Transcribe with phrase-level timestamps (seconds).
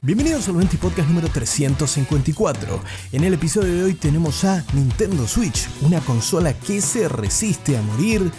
[0.00, 2.80] Bienvenidos al 20 Podcast número 354.
[3.12, 7.82] En el episodio de hoy tenemos a Nintendo Switch, una consola que se resiste a
[7.82, 8.30] morir,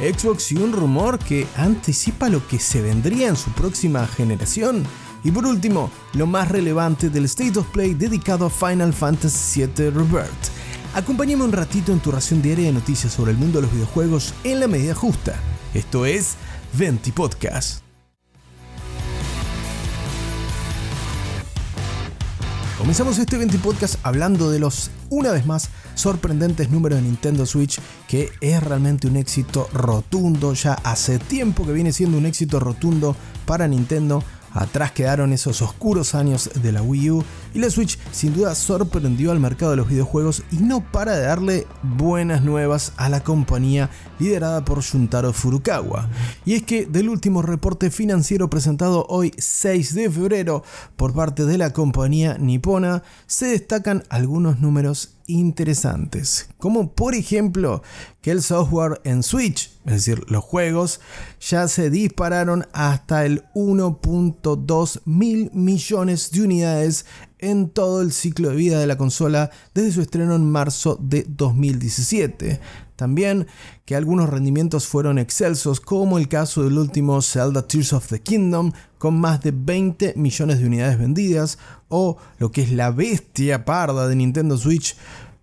[0.00, 4.84] Xbox y un rumor que anticipa lo que se vendría en su próxima generación.
[5.22, 9.90] Y por último, lo más relevante del State of Play dedicado a Final Fantasy VII
[9.90, 10.53] Rebirth.
[10.94, 14.32] Acompáñame un ratito en tu ración diaria de noticias sobre el mundo de los videojuegos
[14.44, 15.34] en la medida justa.
[15.74, 16.36] Esto es
[16.78, 17.82] 20 Podcast.
[22.78, 27.80] Comenzamos este 20 podcast hablando de los, una vez más, sorprendentes números de Nintendo Switch,
[28.06, 33.16] que es realmente un éxito rotundo, ya hace tiempo que viene siendo un éxito rotundo
[33.46, 34.22] para Nintendo,
[34.54, 39.30] Atrás quedaron esos oscuros años de la Wii U y la Switch sin duda sorprendió
[39.32, 43.90] al mercado de los videojuegos y no para de darle buenas nuevas a la compañía
[44.18, 46.08] liderada por Shuntaro Furukawa.
[46.44, 50.64] Y es que del último reporte financiero presentado hoy 6 de febrero
[50.96, 57.82] por parte de la compañía nipona se destacan algunos números interesantes, como por ejemplo
[58.20, 61.00] que el software en Switch, es decir, los juegos,
[61.40, 67.06] ya se dispararon hasta el 1.2 mil millones de unidades
[67.38, 71.26] en todo el ciclo de vida de la consola desde su estreno en marzo de
[71.28, 72.60] 2017.
[72.96, 73.46] También
[73.84, 78.72] que algunos rendimientos fueron excelsos, como el caso del último Zelda Tears of the Kingdom,
[78.98, 84.06] con más de 20 millones de unidades vendidas, o lo que es la bestia parda
[84.06, 84.96] de Nintendo Switch,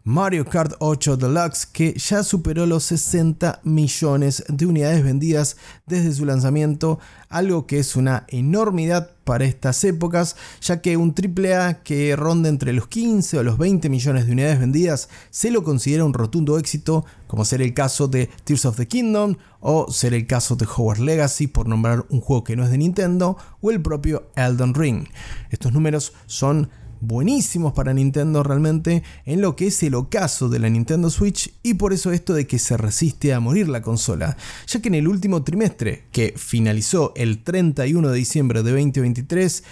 [0.04, 6.26] Mario Kart 8 Deluxe que ya superó los 60 millones de unidades vendidas desde su
[6.26, 7.00] lanzamiento,
[7.30, 12.74] algo que es una enormidad para estas épocas, ya que un AAA que ronda entre
[12.74, 17.06] los 15 o los 20 millones de unidades vendidas se lo considera un rotundo éxito,
[17.28, 21.04] como ser el caso de Tears of the Kingdom o ser el caso de Hogwarts
[21.04, 25.08] Legacy, por nombrar un juego que no es de Nintendo, o el propio Elden Ring.
[25.52, 30.70] Estos números son buenísimos para Nintendo realmente en lo que es el ocaso de la
[30.70, 34.82] Nintendo Switch y por eso esto de que se resiste a morir la consola, ya
[34.82, 39.64] que en el último trimestre, que finalizó el 31 de diciembre de 2023,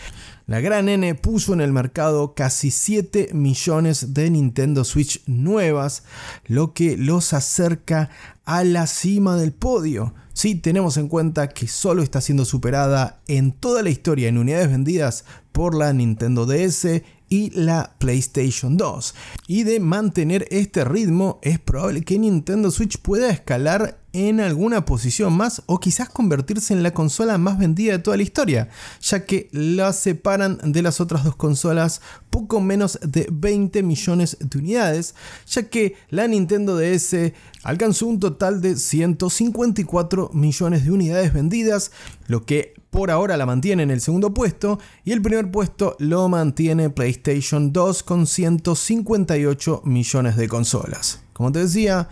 [0.49, 6.01] la gran N puso en el mercado casi 7 millones de Nintendo Switch nuevas,
[6.47, 8.09] lo que los acerca
[8.45, 10.15] a la cima del podio.
[10.33, 14.71] Si tenemos en cuenta que solo está siendo superada en toda la historia en unidades
[14.71, 19.15] vendidas por la Nintendo DS y la PlayStation 2.
[19.47, 25.33] Y de mantener este ritmo es probable que Nintendo Switch pueda escalar en alguna posición
[25.33, 28.69] más o quizás convertirse en la consola más vendida de toda la historia,
[29.01, 34.57] ya que la separan de las otras dos consolas poco menos de 20 millones de
[34.57, 35.15] unidades,
[35.47, 41.91] ya que la Nintendo DS alcanzó un total de 154 millones de unidades vendidas,
[42.27, 46.27] lo que por ahora la mantiene en el segundo puesto y el primer puesto lo
[46.29, 51.23] mantiene PlayStation 2 con 158 millones de consolas.
[51.33, 52.09] Como te decía,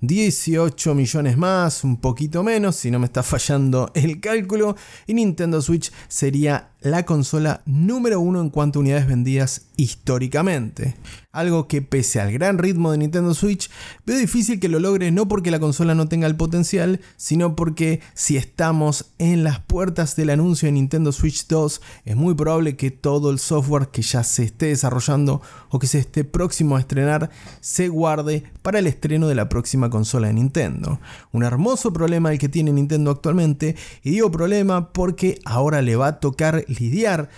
[0.00, 4.76] 18 millones más, un poquito menos, si no me está fallando el cálculo,
[5.06, 10.96] y Nintendo Switch sería la consola número uno en cuanto a unidades vendidas históricamente.
[11.32, 13.70] Algo que pese al gran ritmo de Nintendo Switch,
[14.04, 18.00] veo difícil que lo logre no porque la consola no tenga el potencial, sino porque
[18.14, 22.90] si estamos en las puertas del anuncio de Nintendo Switch 2, es muy probable que
[22.90, 27.30] todo el software que ya se esté desarrollando o que se esté próximo a estrenar
[27.60, 31.00] se guarde para el estreno de la próxima consola de Nintendo.
[31.32, 36.08] Un hermoso problema el que tiene Nintendo actualmente, y digo problema porque ahora le va
[36.08, 37.28] a tocar lidiar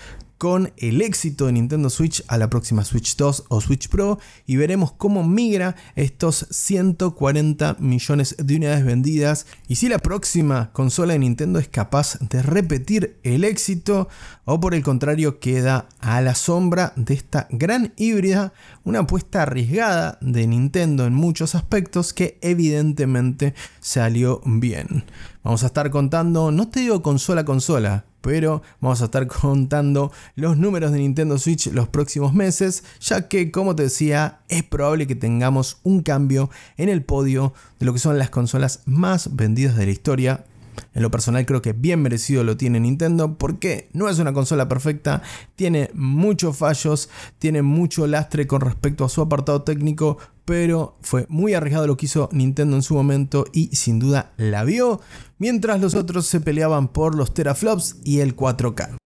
[0.43, 4.57] con el éxito de Nintendo Switch a la próxima Switch 2 o Switch Pro y
[4.57, 11.21] veremos cómo migra estos 140 millones de unidades vendidas y si la próxima consola de
[11.21, 14.09] Nintendo es capaz de repetir el éxito
[14.45, 20.19] o por el contrario queda a la sombra de esta gran híbrida, una apuesta arriesgada
[20.21, 25.05] de Nintendo en muchos aspectos que evidentemente salió bien.
[25.45, 30.11] Vamos a estar contando, no te digo consola a consola, pero vamos a estar contando
[30.35, 35.07] los números de Nintendo Switch los próximos meses, ya que como te decía, es probable
[35.07, 36.49] que tengamos un cambio
[36.79, 40.47] en el podio de lo que son las consolas más vendidas de la historia
[40.95, 44.69] en lo personal creo que bien merecido lo tiene Nintendo porque no es una consola
[44.69, 45.23] perfecta,
[45.57, 47.09] tiene muchos fallos,
[47.39, 52.07] tiene mucho lastre con respecto a su apartado técnico, pero fue muy arriesgado lo que
[52.07, 55.01] hizo Nintendo en su momento y sin duda la vio,
[55.39, 58.97] mientras los otros se peleaban por los teraflops y el 4K.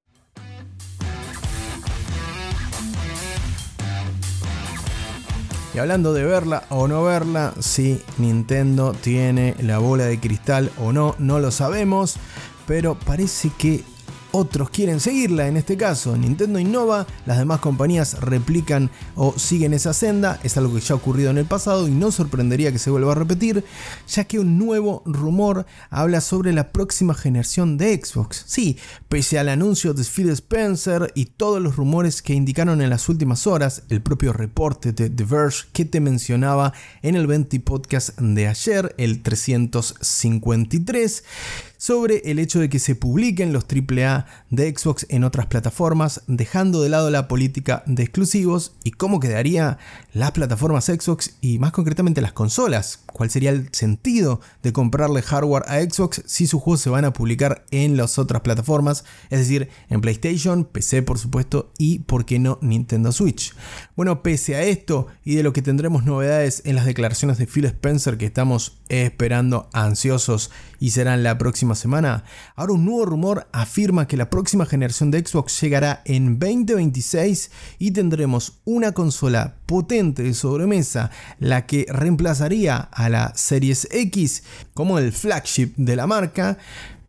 [5.77, 10.91] Y hablando de verla o no verla, si Nintendo tiene la bola de cristal o
[10.91, 12.17] no, no lo sabemos,
[12.67, 13.85] pero parece que
[14.37, 19.95] otros quieren seguirla, en este caso Nintendo innova, las demás compañías replican o siguen esa
[19.95, 22.91] senda, es algo que ya ha ocurrido en el pasado y no sorprendería que se
[22.91, 23.65] vuelva a repetir,
[24.09, 28.45] ya que un nuevo rumor habla sobre la próxima generación de Xbox.
[28.47, 28.79] Sí,
[29.09, 33.47] pese al anuncio de Phil Spencer y todos los rumores que indicaron en las últimas
[33.47, 36.73] horas, el propio reporte de The Verge que te mencionaba
[37.03, 41.25] en el 20 podcast de ayer, el 353,
[41.77, 46.83] sobre el hecho de que se publiquen los AAA de Xbox en otras plataformas, dejando
[46.83, 49.79] de lado la política de exclusivos y cómo quedaría
[50.13, 53.01] las plataformas Xbox y más concretamente las consolas.
[53.13, 57.13] ¿Cuál sería el sentido de comprarle hardware a Xbox si sus juegos se van a
[57.13, 59.05] publicar en las otras plataformas?
[59.31, 63.55] Es decir, en PlayStation, PC por supuesto y, por qué no, Nintendo Switch.
[63.97, 67.65] Bueno, pese a esto y de lo que tendremos novedades en las declaraciones de Phil
[67.67, 72.25] Spencer que estamos esperando ansiosos y serán la próxima semana,
[72.55, 77.91] ahora un nuevo rumor afirma que la próxima generación de Xbox llegará en 2026 y
[77.91, 84.43] tendremos una consola potente de sobremesa, la que reemplazaría a la Series X
[84.75, 86.59] como el flagship de la marca,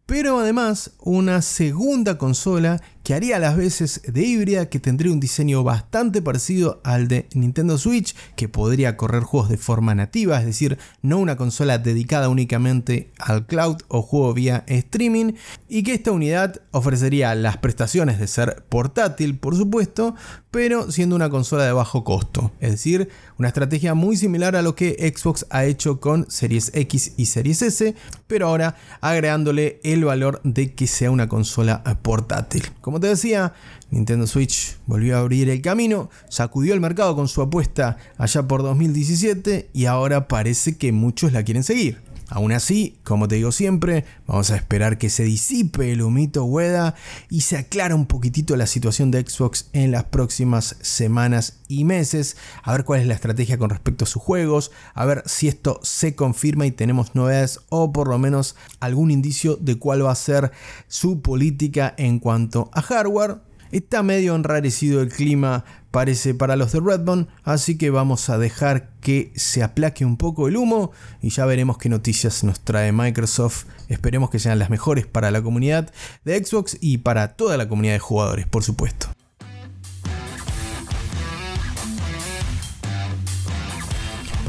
[0.05, 5.63] pero además una segunda consola que haría las veces de híbrida, que tendría un diseño
[5.63, 10.77] bastante parecido al de Nintendo Switch, que podría correr juegos de forma nativa, es decir,
[11.01, 15.35] no una consola dedicada únicamente al cloud o juego vía streaming,
[15.69, 20.13] y que esta unidad ofrecería las prestaciones de ser portátil, por supuesto,
[20.51, 23.07] pero siendo una consola de bajo costo, es decir,
[23.37, 27.61] una estrategia muy similar a lo que Xbox ha hecho con Series X y Series
[27.61, 27.95] S,
[28.27, 32.63] pero ahora agregándole el valor de que sea una consola portátil.
[32.81, 33.53] Como te decía,
[33.89, 38.63] Nintendo Switch volvió a abrir el camino, sacudió el mercado con su apuesta allá por
[38.63, 42.06] 2017 y ahora parece que muchos la quieren seguir.
[42.29, 46.93] Aún así, como te digo siempre, vamos a esperar que se disipe el humito Weda
[47.29, 52.35] y se aclara un poquitito la situación de Xbox en las próximas semanas y meses,
[52.63, 55.79] a ver cuál es la estrategia con respecto a sus juegos, a ver si esto
[55.83, 60.15] se confirma y tenemos novedades o por lo menos algún indicio de cuál va a
[60.15, 60.51] ser
[60.89, 63.46] su política en cuanto a hardware.
[63.71, 68.89] Está medio enrarecido el clima, parece, para los de Redbone, así que vamos a dejar
[69.01, 70.91] que se aplaque un poco el humo
[71.21, 73.65] y ya veremos qué noticias nos trae Microsoft.
[73.89, 75.91] Esperemos que sean las mejores para la comunidad
[76.25, 79.16] de Xbox y para toda la comunidad de jugadores, por supuesto.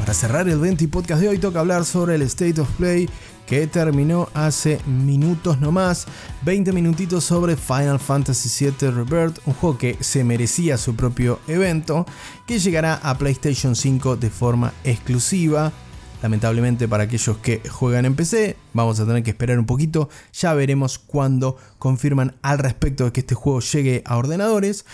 [0.09, 3.07] Para cerrar el 20 podcast de hoy toca hablar sobre el State of Play
[3.45, 6.07] que terminó hace minutos nomás.
[6.41, 12.07] 20 minutitos sobre Final Fantasy VII Rebirth, un juego que se merecía su propio evento,
[12.47, 15.71] que llegará a PlayStation 5 de forma exclusiva.
[16.23, 20.09] Lamentablemente para aquellos que juegan en PC, vamos a tener que esperar un poquito.
[20.33, 24.85] Ya veremos cuando confirman al respecto de que este juego llegue a ordenadores.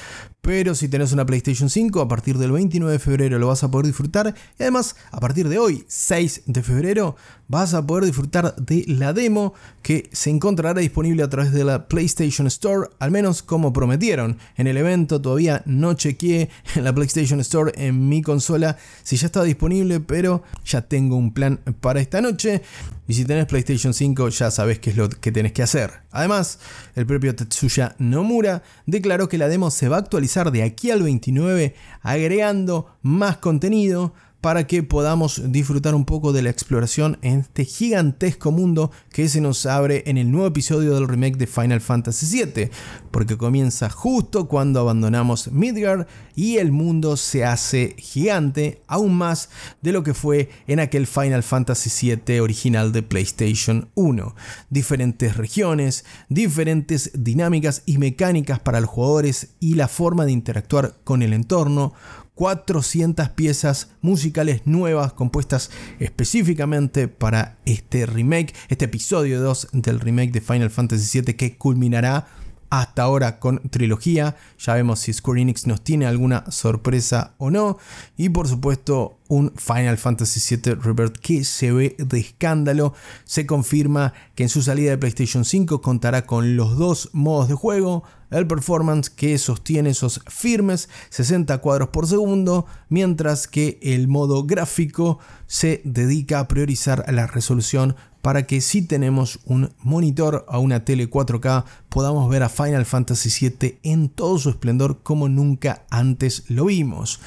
[0.45, 3.71] Pero si tenés una PlayStation 5, a partir del 29 de febrero lo vas a
[3.71, 4.36] poder disfrutar.
[4.59, 7.15] Y además, a partir de hoy, 6 de febrero,
[7.47, 11.88] vas a poder disfrutar de la demo que se encontrará disponible a través de la
[11.88, 14.38] PlayStation Store, al menos como prometieron.
[14.56, 19.25] En el evento todavía no chequeé en la PlayStation Store en mi consola si ya
[19.25, 22.62] estaba disponible, pero ya tengo un plan para esta noche.
[23.07, 26.05] Y si tenés PlayStation 5 ya sabes qué es lo que tenés que hacer.
[26.16, 26.60] Además,
[26.95, 31.04] el propio Tetsuya Nomura declaró que la demo se va a actualizar de aquí al
[31.04, 34.14] 29 agregando más contenido,
[34.45, 39.42] para que podamos disfrutar un poco de la exploración en este gigantesco mundo que se
[39.42, 42.69] nos abre en el nuevo episodio del remake de Final Fantasy VII,
[43.09, 49.49] porque comienza justo cuando abandonamos Midgard y el mundo se hace gigante, aún más
[49.81, 54.35] de lo que fue en aquel Final Fantasy VII original de PlayStation 1.
[54.69, 61.23] Diferentes regiones, diferentes dinámicas y mecánicas para los jugadores y la forma de interactuar con
[61.23, 61.95] el entorno,
[62.35, 70.42] 400 piezas musicales nuevas compuestas específicamente para este remake, este episodio 2 del remake de
[70.42, 72.27] Final Fantasy VII que culminará
[72.69, 74.35] hasta ahora con trilogía.
[74.59, 77.77] Ya vemos si Square Enix nos tiene alguna sorpresa o no.
[78.18, 82.94] Y por supuesto un Final Fantasy VII Rebirth que se ve de escándalo.
[83.23, 87.56] Se confirma que en su salida de PlayStation 5 contará con los dos modos de
[87.56, 88.04] juego.
[88.35, 95.19] El performance que sostiene esos firmes 60 cuadros por segundo, mientras que el modo gráfico
[95.47, 101.09] se dedica a priorizar la resolución para que si tenemos un monitor o una tele
[101.09, 106.65] 4K podamos ver a Final Fantasy VII en todo su esplendor como nunca antes lo
[106.65, 107.21] vimos.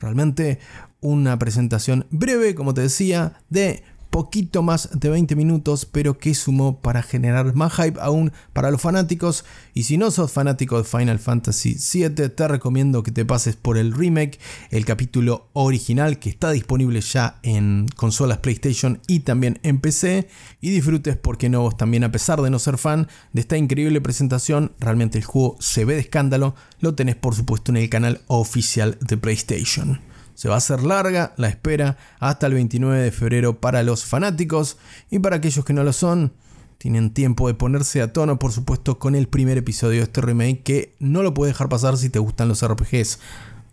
[0.00, 0.58] Realmente
[1.02, 6.80] una presentación breve, como te decía, de poquito más de 20 minutos, pero que sumó
[6.80, 9.44] para generar más hype aún para los fanáticos.
[9.74, 13.78] Y si no sos fanático de Final Fantasy VII, te recomiendo que te pases por
[13.78, 14.38] el remake,
[14.70, 20.28] el capítulo original que está disponible ya en consolas PlayStation y también en PC.
[20.60, 24.00] Y disfrutes, porque no vos también, a pesar de no ser fan de esta increíble
[24.00, 26.54] presentación, realmente el juego se ve de escándalo.
[26.80, 30.00] Lo tenés, por supuesto, en el canal oficial de PlayStation.
[30.36, 34.76] Se va a hacer larga la espera hasta el 29 de febrero para los fanáticos
[35.10, 36.34] y para aquellos que no lo son,
[36.76, 40.62] tienen tiempo de ponerse a tono, por supuesto, con el primer episodio de este remake
[40.62, 43.18] que no lo puedes dejar pasar si te gustan los RPGs.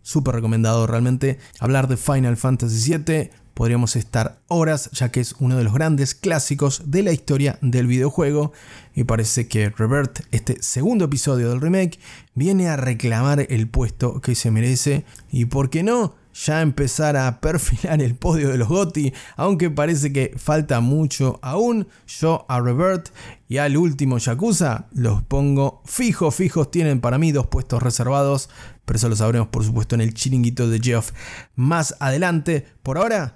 [0.03, 3.29] Súper recomendado realmente hablar de Final Fantasy VII.
[3.53, 7.87] Podríamos estar horas ya que es uno de los grandes clásicos de la historia del
[7.87, 8.53] videojuego
[8.95, 11.99] y parece que Revert, este segundo episodio del remake,
[12.35, 17.39] viene a reclamar el puesto que se merece y por qué no, ya empezar a
[17.41, 21.87] perfilar el podio de los GOTI, aunque parece que falta mucho aún.
[22.07, 23.09] Yo a Revert
[23.47, 26.71] y al último Yakuza los pongo fijos, fijos.
[26.71, 28.49] Tienen para mí dos puestos reservados,
[28.85, 31.11] pero eso lo sabremos por supuesto en el chiringuito de Geoff
[31.55, 32.65] más adelante.
[32.81, 33.35] Por ahora,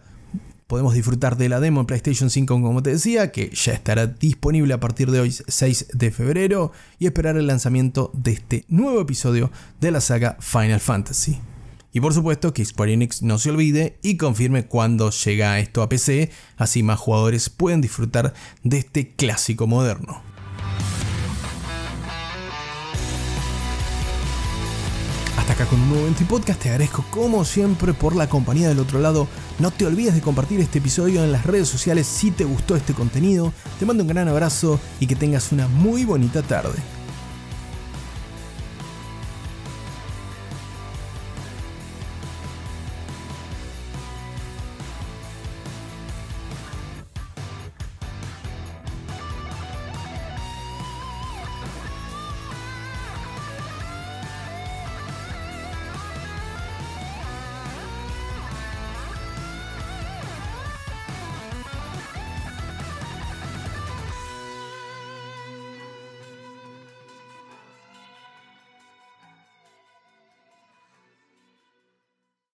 [0.68, 4.74] podemos disfrutar de la demo en PlayStation 5 como te decía, que ya estará disponible
[4.74, 9.52] a partir de hoy 6 de febrero y esperar el lanzamiento de este nuevo episodio
[9.80, 11.40] de la saga Final Fantasy.
[11.98, 15.90] Y por supuesto que Square Enix no se olvide y confirme cuando llega esto a
[15.90, 20.22] PC, así más jugadores pueden disfrutar de este clásico moderno.
[25.40, 29.00] Hasta acá con un nuevo Podcast, te agradezco como siempre por la compañía del otro
[29.00, 29.28] lado.
[29.58, 32.94] No te olvides de compartir este episodio en las redes sociales si te gustó este
[32.94, 33.54] contenido.
[33.80, 36.78] Te mando un gran abrazo y que tengas una muy bonita tarde.